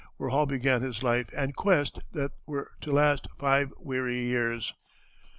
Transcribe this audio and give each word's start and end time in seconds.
where 0.17 0.31
Hall 0.31 0.47
began 0.47 0.81
his 0.81 1.03
life 1.03 1.29
and 1.31 1.55
quest 1.55 1.99
that 2.11 2.31
were 2.47 2.71
to 2.81 2.91
last 2.91 3.27
five 3.37 3.71
weary 3.77 4.17
years. 4.23 4.73